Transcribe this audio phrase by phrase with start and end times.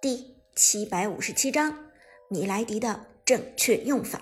[0.00, 1.76] 第七百五十七章
[2.28, 4.20] 米莱迪的正确用法。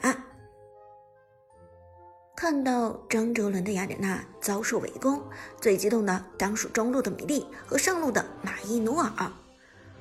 [2.35, 5.23] 看到张哲伦的雅典娜遭受围攻，
[5.61, 9.11] 最激动的当属中路的米莉和上路的马伊努尔。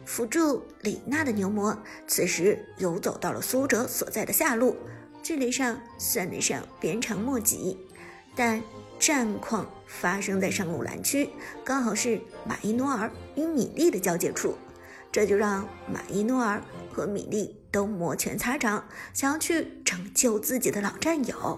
[0.05, 4.77] 辅助李娜的牛魔此时游走到了苏哲所在的下路，
[5.21, 7.77] 距离上算得上鞭长莫及，
[8.33, 8.63] 但
[8.97, 11.29] 战况发生在上路蓝区，
[11.65, 14.55] 刚好是马伊努尔与米莉的交界处。
[15.15, 21.57] 这就让马伊诺尔和米莉都摩拳擦掌，想要去拯救自己的老战友。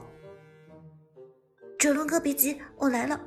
[1.80, 3.20] 哲伦哥，别急，我来了。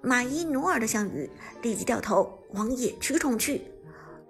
[0.00, 1.28] 马伊努尔的项羽
[1.60, 3.60] 立即掉头往野区冲去，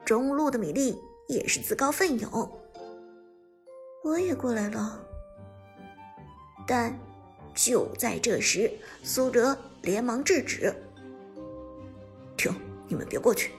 [0.05, 0.99] 中路的米莉
[1.29, 2.61] 也是自告奋勇，
[4.03, 5.01] 我也过来了。
[6.67, 6.99] 但
[7.55, 8.69] 就在这时，
[9.05, 10.75] 苏哲连忙制止
[12.37, 12.53] ：“停，
[12.89, 13.53] 你们别过去。”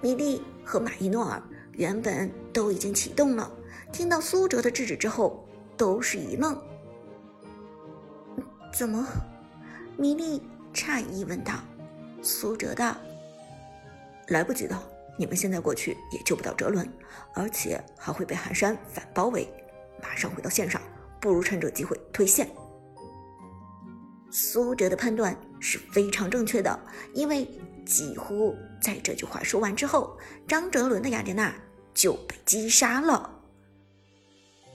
[0.00, 3.50] 米莉和马伊诺尔原本都已经启动了，
[3.92, 5.44] 听到苏哲的制止之后，
[5.76, 6.56] 都是一愣。
[8.72, 9.04] 怎么？
[9.96, 10.40] 米莉
[10.72, 11.54] 诧异问道。
[12.22, 12.96] 苏哲道
[14.28, 14.76] ：“来不及的，
[15.18, 16.88] 你们现在过去也救不到哲伦，
[17.34, 19.48] 而且还会被寒山反包围。
[20.00, 20.80] 马上回到线上，
[21.20, 22.48] 不如趁这机会退线。”
[24.30, 26.78] 苏哲的判断是非常正确的，
[27.14, 27.48] 因为。
[27.88, 31.54] 几乎在这句话说完之后，张哲伦的雅典娜
[31.94, 33.34] 就被击杀了。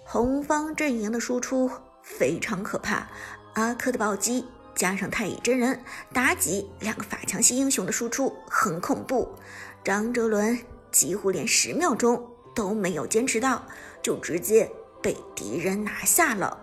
[0.04, 1.70] 红方阵营的输出
[2.02, 3.08] 非常可怕，
[3.54, 5.80] 阿珂的暴击加上太乙真人
[6.12, 9.32] 妲己两个法强系英雄的输出很恐怖，
[9.84, 10.60] 张哲伦
[10.92, 13.64] 几乎连十秒钟都没有坚持到，
[14.02, 14.70] 就直接
[15.04, 16.60] 被敌人拿下了。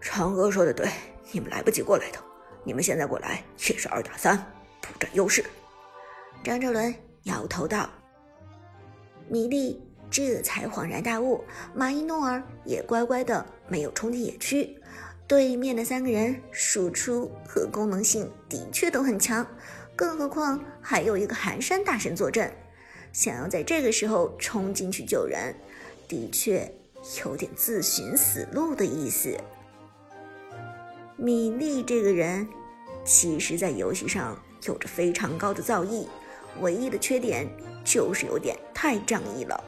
[0.00, 0.90] 长哥说的对，
[1.30, 2.18] 你们来不及过来的。
[2.64, 4.36] 你们现在过来也是二打三，
[4.80, 5.44] 不占优势。
[6.42, 7.88] 张哲伦摇头道
[9.28, 14.78] ：“米莉这才恍然大悟，马伊诺尔也乖乖的没有冲进野区。
[15.26, 19.46] 对面的三个人输出和功能性的确都很强，
[19.96, 22.52] 更何况还有一个寒山大神坐镇，
[23.12, 25.54] 想要在这个时候冲进去救人，
[26.06, 26.70] 的确
[27.24, 29.34] 有点自寻死路的意思。”
[31.16, 32.46] 米莉这个人，
[33.04, 34.36] 其实，在游戏上
[34.66, 36.08] 有着非常高的造诣，
[36.60, 37.48] 唯一的缺点
[37.84, 39.62] 就是有点太仗义了。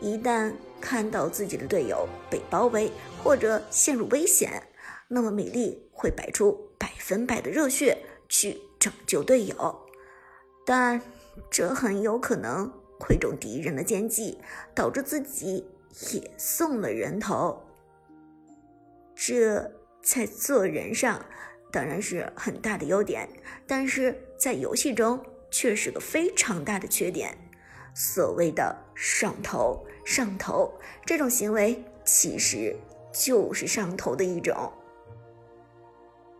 [0.00, 2.92] 一旦看到自己的队友被包围
[3.24, 4.62] 或者陷入危险，
[5.08, 7.96] 那么米莉会摆出百分百的热血
[8.28, 9.80] 去拯救队友，
[10.66, 11.00] 但
[11.50, 12.70] 这很有可能
[13.00, 14.38] 会中敌人的奸计，
[14.74, 15.64] 导致自己
[16.12, 17.62] 也送了人头。
[19.14, 19.72] 这。
[20.06, 21.20] 在做人上
[21.72, 23.28] 当然是很大的优点，
[23.66, 27.36] 但是在游戏中却是个非常大的缺点。
[27.92, 30.72] 所谓的上头，上头
[31.04, 32.76] 这种行为其实
[33.12, 34.72] 就是上头的一种。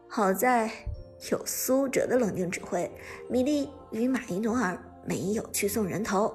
[0.07, 0.71] 好在
[1.33, 2.89] 有苏哲的冷静指挥，
[3.29, 6.33] 米莉与马伊努尔没有去送人头。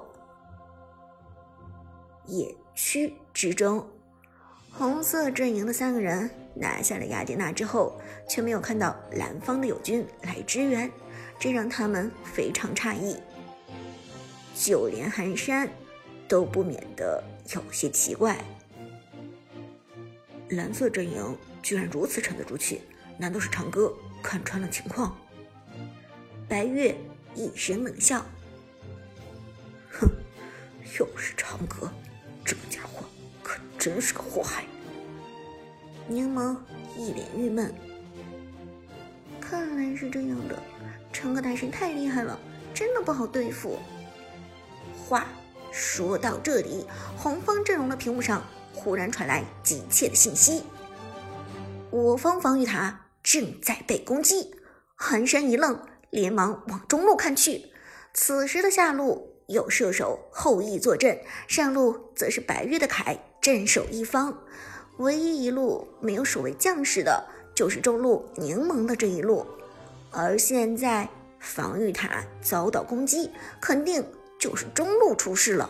[2.26, 3.88] 野区之中，
[4.70, 6.28] 红色阵营的三个人。
[6.54, 10.90] 拿下了雅典娜之后，却没有看到蓝方的友军来支援，
[11.38, 13.16] 这让他们非常诧异。
[14.54, 15.68] 就连寒山
[16.28, 17.22] 都不免得
[17.54, 18.36] 有些奇怪。
[20.50, 22.82] 蓝色阵营居然如此沉得住气，
[23.18, 23.92] 难道是长歌
[24.22, 25.16] 看穿了情况？
[26.48, 26.94] 白月
[27.34, 28.22] 一声冷笑
[29.90, 30.06] ：“哼，
[30.98, 31.90] 又是长歌，
[32.44, 33.06] 这家伙
[33.42, 34.64] 可真是个祸害。”
[36.12, 36.54] 柠檬
[36.94, 37.72] 一脸郁闷，
[39.40, 40.62] 看来是这样的，
[41.10, 42.38] 长歌大神太厉害了，
[42.74, 43.78] 真的不好对付。
[45.08, 45.26] 话
[45.72, 46.86] 说到这里，
[47.16, 50.64] 红方阵容的屏幕上忽然传来急切的信息：
[51.88, 54.54] 我方防御塔正在被攻击。
[54.94, 55.80] 寒山一愣，
[56.10, 57.72] 连忙往中路看去。
[58.12, 61.18] 此时的下路有射手后羿坐镇，
[61.48, 64.42] 上路则是白月的凯镇守一方。
[65.02, 67.24] 唯一一路没有守卫将士的，
[67.56, 69.44] 就是中路柠檬的这一路。
[70.12, 71.08] 而现在
[71.40, 73.28] 防御塔遭到攻击，
[73.60, 74.04] 肯定
[74.38, 75.68] 就是中路出事了。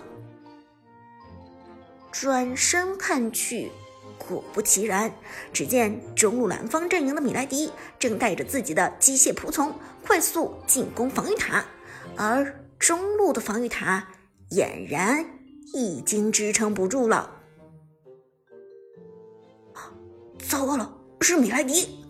[2.10, 3.70] 转身看去，
[4.18, 5.10] 果不其然，
[5.50, 9.72] 只见中路蓝方阵营的米莱迪正带着自己的机械仆从
[10.06, 11.64] 快速进攻防御塔，
[12.16, 14.06] 而中路的防御塔
[14.50, 15.24] 俨然
[15.72, 17.41] 已经支撑不住了。
[20.52, 22.04] 糟糕了，是米莱迪！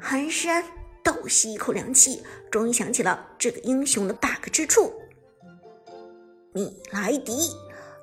[0.00, 0.64] 寒山
[1.04, 4.94] 倒吸一口凉气，终于想起了这个英雄的 bug 之处。
[6.54, 7.50] 米莱狄。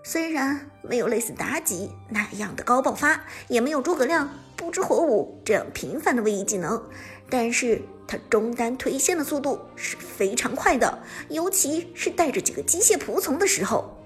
[0.03, 6.79] 虽然没有类似妲己那样的高爆发，也没有诸葛亮不知火舞这样频繁的位移技能，
[7.27, 13.97] 但是他中单推线的速度是非常快的，尤其是带着几个机械仆从的时候。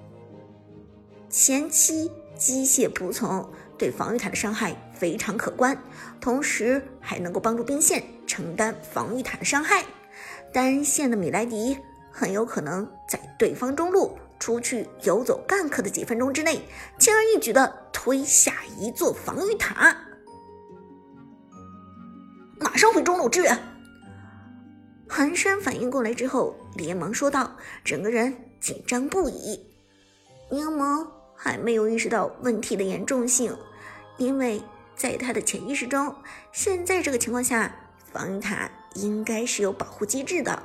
[1.29, 3.45] 前期机械仆从
[3.77, 5.77] 对防御塔的伤害非常可观，
[6.19, 9.83] 同时还能够帮助兵线承担防御塔的伤害。
[10.53, 11.77] 单线的米莱狄
[12.11, 14.17] 很有可能在对方中路。
[14.39, 16.61] 出去游走 gank 的几分钟之内，
[16.99, 19.97] 轻而易举的推下一座防御塔，
[22.59, 23.57] 马上回中路支援。
[25.09, 29.59] 寒山反应过来之后，连忙说道，整个人紧张不已。
[30.51, 33.57] 柠檬还没有意识到问题的严重性，
[34.17, 34.61] 因为
[34.95, 36.15] 在他的潜意识中，
[36.51, 37.73] 现在这个情况下，
[38.11, 40.63] 防御塔应该是有保护机制的。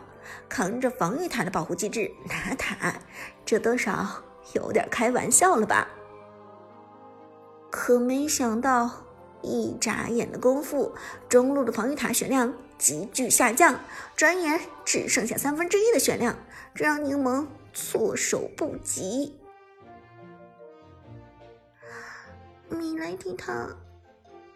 [0.49, 2.95] 扛着防御塔的保护机制拿塔，
[3.45, 4.23] 这多少
[4.55, 5.89] 有点开玩笑了吧？
[7.71, 8.89] 可没想到，
[9.43, 10.95] 一眨眼的功夫，
[11.29, 13.81] 中路的防御塔血量急剧下降，
[14.15, 16.37] 转眼只剩下三分之一的血量，
[16.75, 19.35] 这让柠檬措手不及。
[22.73, 23.69] 米莱狄他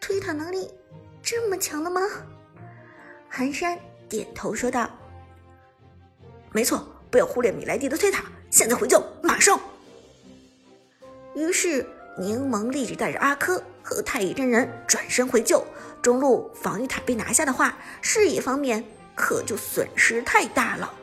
[0.01, 0.71] 推塔能力
[1.23, 2.01] 这么强的吗？
[3.29, 3.79] 寒山
[4.09, 4.89] 点头说道。
[6.53, 8.25] 没错，不要忽略米莱狄的推塔。
[8.51, 9.61] 现在回救，马上！
[11.35, 11.85] 于是
[12.19, 15.65] 柠檬立即带着阿珂和太乙真人转身回救。
[16.01, 18.83] 中路防御塔被拿下的话，视野方面
[19.15, 20.95] 可就损失太大了。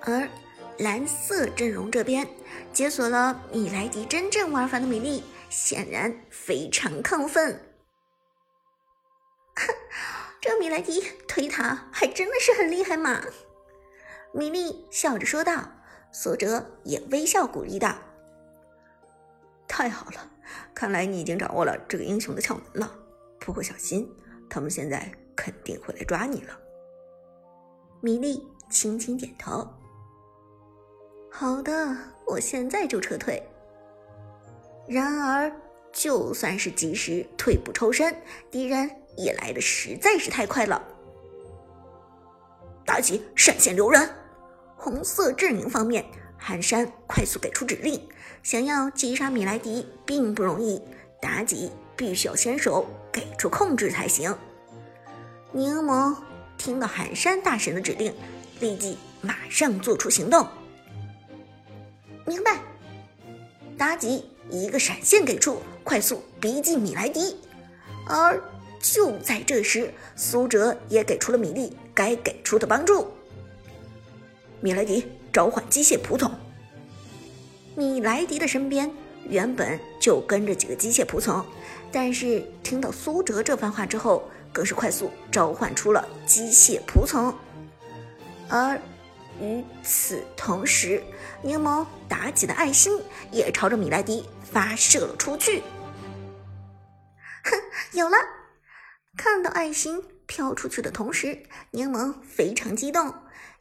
[0.00, 0.28] 而
[0.78, 2.26] 蓝色阵容这边
[2.72, 7.74] 解锁了米莱狄真正玩法的米粒，显然非常亢奋。
[9.54, 9.74] 哼
[10.40, 13.20] 这米莱迪推塔还真的是很厉害嘛！
[14.32, 15.72] 米莉笑着说道，
[16.12, 17.96] 苏哲也微笑鼓励道
[19.66, 20.30] ：“太好了，
[20.74, 22.92] 看来你已经掌握了这个英雄的窍门了。
[23.40, 24.14] 不过小心，
[24.48, 26.60] 他们现在肯定会来抓你了。”
[28.02, 29.66] 米莉轻轻点头
[31.32, 31.96] ：“好的，
[32.26, 33.42] 我现在就撤退。”
[34.88, 35.52] 然而，
[35.92, 38.14] 就算是及时退步抽身，
[38.50, 40.80] 敌人也来的实在是太快了。
[42.86, 44.08] 妲己闪现留人。
[44.76, 46.04] 红色阵营方面，
[46.38, 48.00] 寒山快速给出指令，
[48.42, 50.80] 想要击杀米莱迪并不容易，
[51.20, 54.32] 妲己必须要先手给出控制才行。
[55.50, 56.14] 柠檬
[56.56, 58.14] 听到寒山大神的指令，
[58.60, 60.46] 立即马上做出行动。
[62.24, 62.60] 明白。
[63.78, 67.36] 妲己一个闪现给出，快速逼近米莱迪。
[68.06, 68.40] 而
[68.80, 73.08] 就在这时，苏哲也给出了米莉该给出的帮助。
[74.60, 76.30] 米莱迪召唤机械仆从。
[77.74, 78.90] 米莱迪的身边
[79.28, 81.44] 原本就跟着几个机械仆从，
[81.92, 84.22] 但是听到苏哲这番话之后，
[84.52, 87.34] 更是快速召唤出了机械仆从。
[88.48, 88.80] 而
[89.40, 91.02] 与此同时，
[91.42, 92.98] 柠檬妲己的爱心
[93.30, 95.62] 也朝着米莱迪发射了出去。
[97.44, 97.56] 哼，
[97.92, 98.16] 有了！
[99.16, 103.14] 看到爱心飘出去的同时，柠檬非常激动。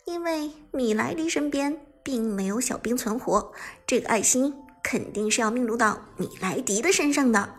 [0.06, 3.52] 因为米莱迪身边并没有小兵存活，
[3.88, 7.56] 这个爱心肯定是要命中到米莱迪的身上的。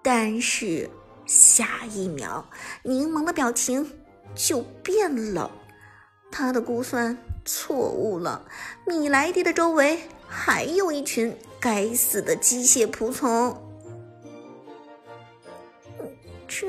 [0.00, 0.88] 但是
[1.26, 2.48] 下一秒，
[2.84, 3.98] 柠檬的表情
[4.34, 5.50] 就变了，
[6.30, 8.44] 他的估算错误了，
[8.86, 13.56] 米莱迪的周围还有一群该死的机械仆从。
[16.48, 16.66] 这，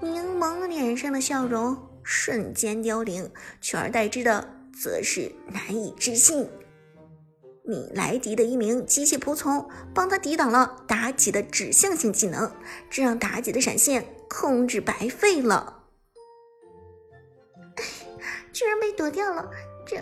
[0.00, 1.76] 柠檬脸上的笑容。
[2.04, 6.48] 瞬间凋零，取而代之的则是难以置信。
[7.64, 12.50] 米莱迪的一名机械仆从帮他抵挡了妲己的指向性技能，
[12.88, 15.82] 这让妲己的闪现控制白费了。
[18.54, 19.50] 居然被躲掉了，
[19.84, 19.96] 这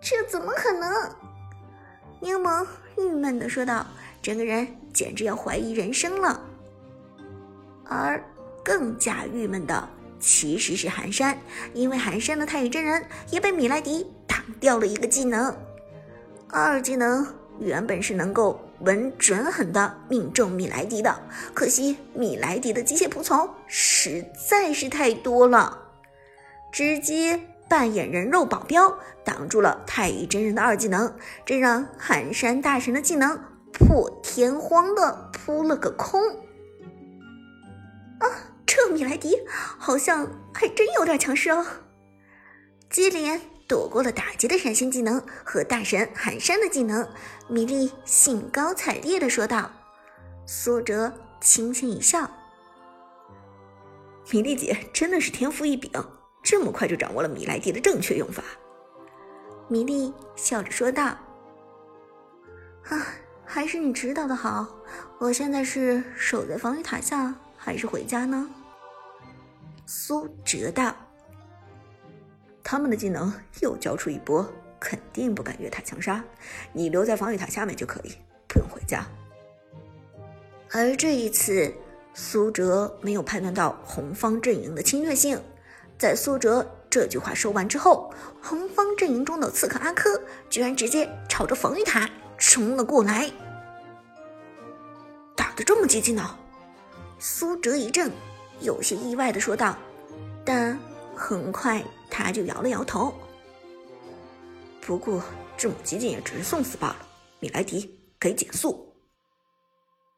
[0.00, 1.35] 这怎么可能？
[2.26, 2.66] 柠檬
[2.98, 3.86] 郁闷的说道，
[4.20, 6.40] 整个人简直要怀疑人生了。
[7.84, 8.20] 而
[8.64, 9.88] 更加郁闷的。
[10.18, 11.38] 其实是寒山，
[11.72, 15.54] 因为寒山的太乙真人也被米莱迪挡掉了一个技能。
[16.48, 17.24] 二技能
[17.60, 21.14] 原本是能够稳准狠的命中米莱迪的，
[21.54, 25.78] 可惜米莱迪的机械仆从实在是太多了，
[26.72, 33.38] 直接扮演人肉保镖挡住了太乙真人的二技能，这让寒山大神的技能
[33.72, 36.20] 破天荒的扑了个空。
[38.18, 38.26] 啊
[38.64, 39.36] 这米莱迪
[39.78, 41.64] 好像还真有点强势哦。
[42.90, 47.08] 接连躲过了打击的闪现技能和大神寒山的技能，
[47.48, 49.70] 米莉兴高采烈地说道。
[50.46, 52.30] 苏哲轻轻一笑
[54.30, 55.90] ：“米莉姐真的是天赋异禀，
[56.46, 58.44] 这么快就掌握了米莱狄的正确用法。”
[59.66, 61.02] 米莉笑着说道
[62.88, 63.06] ：“啊，
[63.44, 64.64] 还是你指导的好。
[65.18, 68.48] 我现在是守在防御塔下，还是回家呢？”
[69.86, 70.94] 苏哲道
[72.62, 74.48] ：“他们的技能又交出一波，
[74.78, 76.24] 肯定不敢越塔强杀。
[76.72, 78.12] 你留在防御塔下面就可以，
[78.46, 79.04] 不用回家。”
[80.70, 81.74] 而这一次，
[82.14, 85.40] 苏哲没有判断到红方阵营的侵略性。
[85.98, 88.12] 在苏哲这句话说完之后，
[88.42, 93.30] 红方阵营中的刺客阿珂居然直接朝着防御塔冲了过来。
[95.34, 96.38] 打得这么激进呢？
[97.18, 98.10] 苏哲一怔，
[98.60, 99.76] 有些意外的说道。
[100.44, 100.78] 但
[101.14, 103.12] 很快他就摇了摇头。
[104.80, 105.20] 不过
[105.56, 106.96] 这么激进也只是送死罢了。
[107.40, 108.94] 米莱迪，给减速。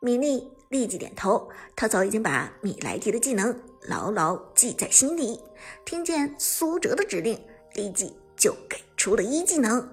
[0.00, 5.40] 米莉立即点头，他早已经把米莱迪的技能牢牢记在心里。
[5.84, 7.38] 听见苏哲的指令，
[7.74, 9.86] 立即就给出了一技能。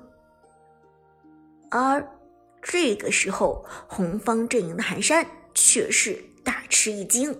[1.69, 2.07] 而
[2.61, 7.31] 这个时候，红方阵营的寒山却是大吃一惊：“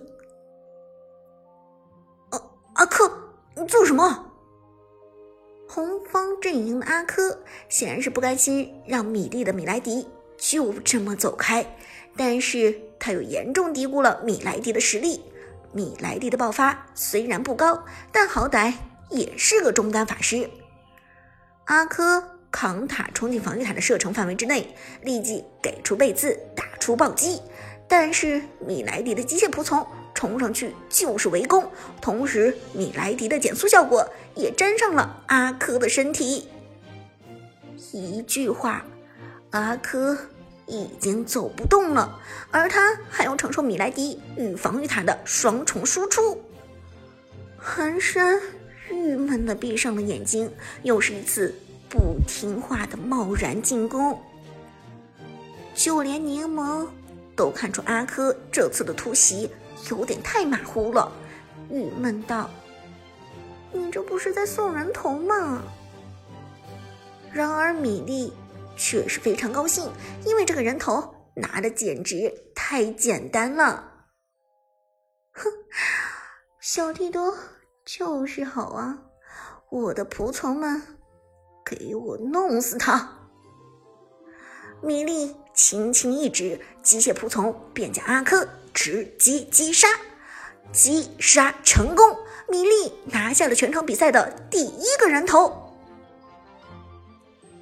[2.30, 2.42] 阿
[2.74, 3.10] 阿珂，
[3.54, 4.32] 你做什么？”
[5.68, 7.36] 红方阵营的阿珂
[7.68, 10.06] 显然是不甘心让米莉的米莱迪
[10.38, 11.76] 就这么走开。
[12.16, 15.20] 但是他又严重低估了米莱迪的实力。
[15.76, 18.72] 米莱迪的爆发虽然不高，但好歹
[19.10, 20.48] 也是个中单法师。
[21.66, 27.42] 阿珂扛塔冲进防御塔的射程范围之内，立即给出背刺，打出暴击。
[27.86, 36.48] 但是米莱迪的机械仆从冲上去就是围攻，同时米莱迪的减速效果也沾上了阿珂的身体。
[37.92, 38.82] 一句话，
[39.50, 40.16] 阿珂。
[40.66, 42.20] 已经走不动了，
[42.50, 46.42] 而他还要承受米莱迪与防御塔的双重输出。
[47.56, 48.40] 寒山
[48.90, 50.50] 郁闷的闭上了眼睛，
[50.82, 51.54] 又是一次
[51.88, 54.18] 不听话的贸然进攻。
[55.74, 56.86] 就连柠檬
[57.36, 59.50] 都看出阿珂这次的突袭
[59.90, 61.12] 有点太马虎了，
[61.70, 62.50] 郁闷道
[63.72, 65.62] ：“你这不是在送人头吗？”
[67.32, 68.32] 然而米莉。
[68.76, 69.90] 却是非常高兴，
[70.24, 73.92] 因为这个人头拿的简直太简单了。
[75.32, 75.50] 哼，
[76.60, 77.36] 小弟多
[77.84, 78.98] 就是好啊！
[79.70, 80.80] 我的仆从们，
[81.64, 83.28] 给我弄死他！
[84.82, 89.88] 米莉轻轻一指，机械仆从便将阿珂直接击杀，
[90.72, 92.16] 击杀成功！
[92.48, 95.76] 米莉拿下了全场比赛的第一个人头，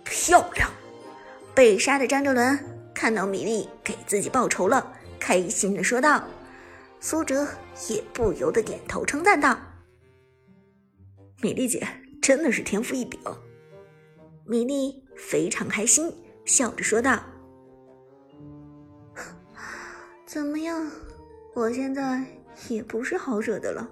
[0.04, 0.70] 漂亮！
[1.54, 2.58] 被杀的张哲伦
[2.92, 6.24] 看到米莉给自己报仇了，开心的说道。
[7.00, 7.46] 苏哲
[7.90, 9.58] 也不由得点头称赞道
[11.42, 11.86] ：“米莉姐
[12.22, 13.20] 真的是天赋异禀。”
[14.46, 16.10] 米莉非常开心，
[16.46, 17.22] 笑着说道
[20.24, 20.90] ：“怎么样，
[21.54, 22.24] 我现在
[22.68, 23.86] 也不是好惹的了。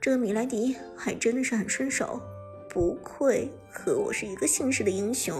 [0.00, 2.20] 这个米莱迪还真的是很顺手，
[2.70, 5.36] 不愧和我是一个姓氏的英雄。”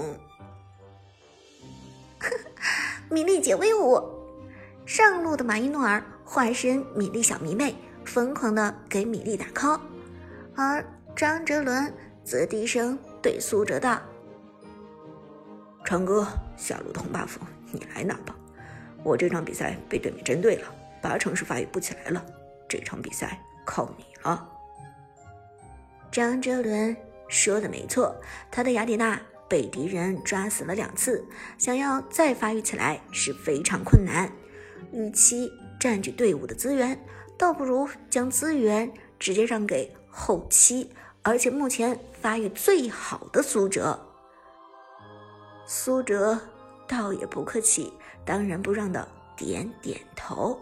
[3.08, 4.02] 米莉姐威武！
[4.84, 9.78] 上路的马伊诺尔化身米莉小迷妹，疯狂的给米莉打 call，
[10.56, 10.84] 而
[11.14, 11.92] 张哲伦
[12.25, 14.00] 则低声对苏哲道
[15.86, 17.36] ：“长哥，下路的红 buff
[17.70, 18.34] 你来拿吧。
[19.04, 22.25] 我这场比赛被对面针对了，八成是发育不起来了。
[22.68, 24.48] 这场比赛靠你了。”
[26.10, 26.96] 张哲伦
[27.28, 28.14] 说的没错，
[28.50, 29.20] 他的雅典娜。
[29.49, 31.25] 被敌人抓死了两次，
[31.59, 34.31] 想要再发育起来是非常困难。
[34.93, 36.99] 与其占据队伍的资源，
[37.38, 40.91] 倒不如将资源直接让给后期，
[41.23, 43.99] 而且目前发育最好的苏哲。
[45.67, 46.38] 苏哲
[46.87, 47.93] 倒也不客气，
[48.25, 50.61] 当仁不让的点点头。